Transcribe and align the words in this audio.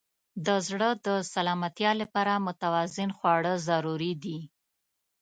د 0.45 0.47
زړه 0.67 0.89
د 1.05 1.07
سلامتیا 1.33 1.91
لپاره 2.01 2.43
متوازن 2.47 3.09
خواړه 3.17 3.53
ضروري 3.67 4.13
دي. 4.23 4.39